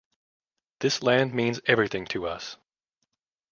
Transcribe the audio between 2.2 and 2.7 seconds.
us...